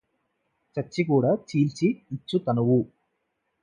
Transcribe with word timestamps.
చచ్చి 0.77 1.01
కూడ 1.03 1.25
చీల్చి 1.47 1.87
యిచ్చు 2.09 2.37
తనువు 2.37 2.79